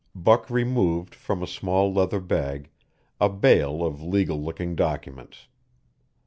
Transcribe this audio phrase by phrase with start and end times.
[0.15, 2.71] Buck removed from a small leather bag
[3.19, 5.45] a bale of legal looking documents.